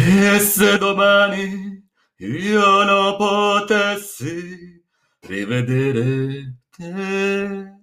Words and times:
E 0.00 0.38
se 0.38 0.78
domani 0.78 1.84
io 2.18 2.84
non 2.84 3.16
potessi 3.16 4.80
rivedere 5.22 6.58
te. 6.70 7.80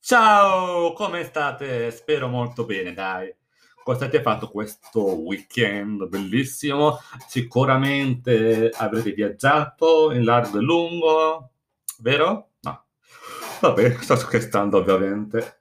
Ciao, 0.00 0.92
come 0.94 1.22
state? 1.22 1.92
Spero 1.92 2.26
molto 2.26 2.64
bene, 2.64 2.92
dai. 2.92 3.32
Cosa 3.84 4.06
avete 4.06 4.20
fatto 4.20 4.50
questo 4.50 5.20
weekend 5.20 6.08
bellissimo? 6.08 6.98
Sicuramente 7.28 8.72
avrete 8.74 9.12
viaggiato 9.12 10.10
in 10.10 10.24
largo 10.24 10.58
e 10.58 10.62
lungo, 10.62 11.52
vero? 12.00 12.54
No. 12.62 12.86
Vabbè, 13.60 13.98
sto 14.00 14.16
scherzando 14.16 14.78
ovviamente. 14.78 15.60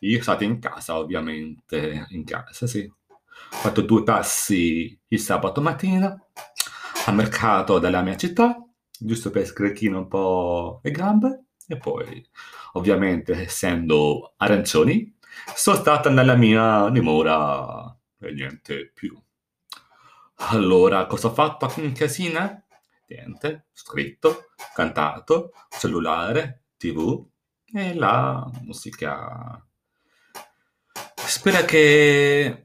Io 0.00 0.20
stato 0.20 0.42
in 0.42 0.58
casa, 0.58 0.98
ovviamente, 0.98 2.06
in 2.08 2.24
casa, 2.24 2.66
sì. 2.66 2.92
Ho 3.52 3.56
fatto 3.56 3.80
due 3.80 4.02
passi 4.02 4.98
il 5.08 5.20
sabato 5.20 5.60
mattina 5.60 6.16
al 7.06 7.14
mercato 7.14 7.78
della 7.78 8.02
mia 8.02 8.16
città, 8.16 8.56
giusto 8.98 9.30
per 9.30 9.46
screcchire 9.46 9.94
un 9.94 10.08
po' 10.08 10.80
le 10.82 10.90
gambe, 10.90 11.44
e 11.68 11.76
poi, 11.76 12.24
ovviamente, 12.72 13.32
essendo 13.32 14.34
arancioni, 14.36 15.16
sono 15.54 15.76
stata 15.76 16.10
nella 16.10 16.34
mia 16.34 16.88
dimora 16.90 17.96
e 18.18 18.32
niente 18.32 18.90
più. 18.92 19.20
Allora, 20.50 21.06
cosa 21.06 21.28
ho 21.28 21.32
fatto 21.32 21.72
in 21.80 21.92
casina? 21.92 22.62
Niente, 23.08 23.66
scritto, 23.72 24.50
cantato, 24.74 25.52
cellulare, 25.68 26.64
tv 26.76 27.24
e 27.72 27.94
la 27.94 28.48
musica. 28.62 29.64
Spero 31.14 31.64
che 31.64 32.64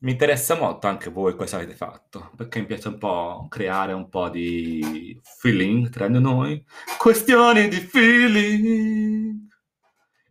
mi 0.00 0.12
interessa 0.12 0.54
molto 0.54 0.86
anche 0.86 1.10
voi 1.10 1.34
cosa 1.34 1.56
avete 1.56 1.74
fatto, 1.74 2.30
perché 2.36 2.60
mi 2.60 2.66
piace 2.66 2.88
un 2.88 2.98
po' 2.98 3.46
creare 3.48 3.92
un 3.92 4.08
po' 4.08 4.28
di 4.28 5.18
feeling 5.22 5.88
tra 5.90 6.06
di 6.08 6.20
noi. 6.20 6.64
Questioni 6.98 7.68
di 7.68 7.76
feeling. 7.80 9.48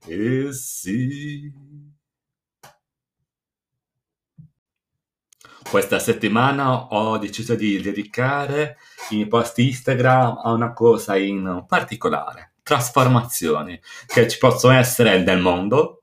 Eh 0.05 0.53
sì. 0.53 1.51
Questa 5.69 5.99
settimana 5.99 6.87
ho 6.93 7.17
deciso 7.17 7.55
di 7.55 7.81
dedicare 7.81 8.77
i 9.09 9.15
miei 9.15 9.27
post 9.27 9.57
Instagram 9.59 10.39
a 10.41 10.51
una 10.53 10.71
cosa 10.71 11.17
in 11.17 11.65
particolare, 11.67 12.53
trasformazioni 12.63 13.77
che 14.05 14.29
ci 14.29 14.37
possono 14.37 14.75
essere 14.75 15.21
nel 15.21 15.41
mondo 15.41 15.96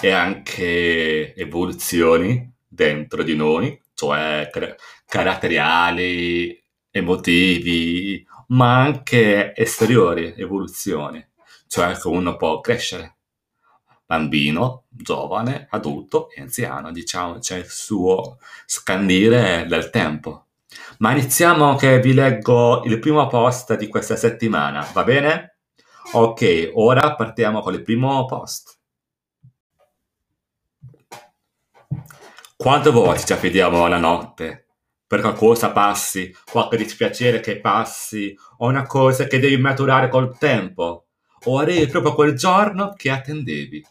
e 0.00 0.10
anche 0.10 1.34
evoluzioni 1.34 2.52
dentro 2.66 3.22
di 3.22 3.34
noi, 3.34 3.80
cioè 3.94 4.48
car- 4.52 4.76
caratteriali, 5.06 6.62
emotivi, 6.90 8.26
ma 8.48 8.80
anche 8.80 9.54
esteriori, 9.56 10.34
evoluzioni, 10.36 11.24
cioè 11.66 11.96
che 11.96 12.08
uno 12.08 12.36
può 12.36 12.60
crescere 12.60 13.16
bambino, 14.10 14.86
giovane, 14.88 15.68
adulto 15.70 16.30
e 16.30 16.40
anziano, 16.40 16.90
diciamo, 16.90 17.38
c'è 17.38 17.58
il 17.58 17.68
suo 17.68 18.38
scandire 18.66 19.66
del 19.68 19.88
tempo. 19.90 20.46
Ma 20.98 21.12
iniziamo 21.12 21.76
che 21.76 22.00
vi 22.00 22.12
leggo 22.12 22.82
il 22.84 22.98
primo 22.98 23.28
post 23.28 23.76
di 23.76 23.86
questa 23.86 24.16
settimana, 24.16 24.84
va 24.92 25.04
bene? 25.04 25.58
Ok, 26.14 26.72
ora 26.74 27.14
partiamo 27.14 27.60
con 27.60 27.74
il 27.74 27.82
primo 27.82 28.24
post. 28.26 28.79
Quante 32.60 32.90
volte 32.90 33.24
ci 33.24 33.32
affidiamo 33.32 33.86
alla 33.86 33.96
notte? 33.96 34.66
Per 35.06 35.22
qualcosa 35.22 35.72
passi, 35.72 36.30
qualche 36.44 36.76
dispiacere 36.76 37.40
che 37.40 37.58
passi, 37.58 38.36
o 38.58 38.66
una 38.66 38.84
cosa 38.84 39.24
che 39.24 39.38
devi 39.38 39.56
maturare 39.56 40.10
col 40.10 40.36
tempo, 40.36 41.06
o 41.44 41.58
arrivi 41.58 41.86
proprio 41.86 42.12
quel 42.12 42.34
giorno 42.34 42.92
che 42.94 43.10
attendevi 43.10 43.82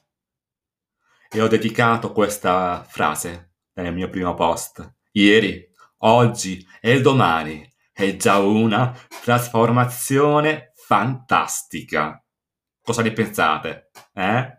e 1.32 1.42
ho 1.42 1.48
dedicato 1.48 2.12
questa 2.12 2.86
frase 2.88 3.54
nel 3.74 3.92
mio 3.92 4.08
primo 4.08 4.36
post. 4.36 4.88
Ieri, 5.14 5.68
oggi 6.02 6.64
e 6.80 7.02
domani 7.02 7.68
è 7.92 8.16
già 8.18 8.38
una 8.38 8.96
trasformazione 9.24 10.74
fantastica. 10.76 12.24
Cosa 12.84 13.02
ne 13.02 13.14
pensate? 13.14 13.90
Eh? 14.14 14.59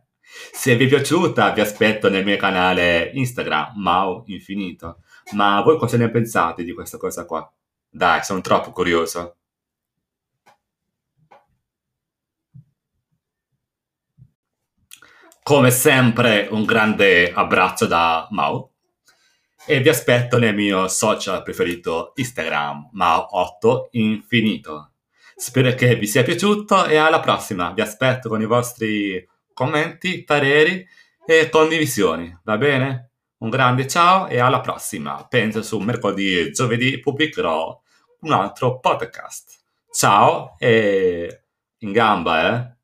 Se 0.53 0.77
vi 0.77 0.85
è 0.85 0.89
piaciuta 0.89 1.51
vi 1.53 1.61
aspetto 1.61 2.09
nel 2.09 2.25
mio 2.25 2.37
canale 2.37 3.11
Instagram, 3.15 3.73
Mao 3.77 4.25
Infinito. 4.27 5.03
Ma 5.33 5.61
voi 5.63 5.79
cosa 5.79 5.97
ne 5.97 6.11
pensate 6.11 6.65
di 6.65 6.73
questa 6.73 6.99
cosa 6.99 7.25
qua? 7.25 7.51
Dai, 7.89 8.23
sono 8.23 8.41
troppo 8.41 8.71
curioso. 8.73 9.37
Come 15.43 15.71
sempre 15.71 16.47
un 16.51 16.65
grande 16.65 17.33
abbraccio 17.33 17.87
da 17.87 18.29
Mao 18.31 18.71
e 19.67 19.81
vi 19.81 19.89
aspetto 19.89 20.39
nel 20.39 20.55
mio 20.55 20.89
social 20.89 21.43
preferito 21.43 22.13
Instagram, 22.15 22.91
Mao8 22.97 23.89
Infinito. 23.93 24.93
Spero 25.35 25.73
che 25.75 25.97
vi 25.97 26.07
sia 26.07 26.23
piaciuto 26.23 26.87
e 26.87 26.97
alla 26.97 27.21
prossima. 27.21 27.71
Vi 27.71 27.81
aspetto 27.81 28.29
con 28.29 28.41
i 28.41 28.47
vostri 28.47 29.27
commenti, 29.61 30.25
pareri 30.25 30.89
e 31.27 31.51
condivisioni, 31.51 32.35
va 32.45 32.57
bene? 32.57 33.11
Un 33.41 33.51
grande 33.51 33.87
ciao 33.87 34.27
e 34.27 34.39
alla 34.39 34.61
prossima. 34.61 35.27
Penso 35.29 35.63
su 35.63 35.79
mercoledì 35.81 36.39
e 36.39 36.51
giovedì 36.51 36.99
pubblicherò 36.99 37.79
un 38.21 38.33
altro 38.33 38.81
podcast. 38.81 39.59
Ciao 39.91 40.57
e 40.59 41.43
in 41.81 41.93
gamba, 41.93 42.49
eh? 42.49 42.80